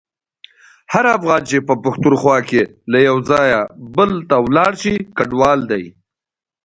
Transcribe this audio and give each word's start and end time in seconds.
هر 0.93 1.05
افغان 1.17 1.41
چي 1.49 1.57
په 1.67 1.73
پښتونخوا 1.83 2.37
کي 2.49 2.61
له 2.91 2.99
یو 3.07 3.17
ځایه 3.29 3.59
بل 3.95 4.11
ته 4.29 4.35
ولاړشي 4.45 4.95
کډوال 5.17 5.59
دی. 5.71 5.83